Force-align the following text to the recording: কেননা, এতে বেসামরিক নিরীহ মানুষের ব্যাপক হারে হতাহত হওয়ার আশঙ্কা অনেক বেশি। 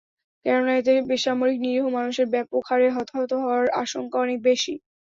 কেননা, 0.45 0.73
এতে 0.79 0.93
বেসামরিক 1.09 1.57
নিরীহ 1.61 1.85
মানুষের 1.97 2.27
ব্যাপক 2.33 2.61
হারে 2.69 2.87
হতাহত 2.95 3.31
হওয়ার 3.41 3.65
আশঙ্কা 3.81 4.17
অনেক 4.19 4.39
বেশি। 4.47 4.73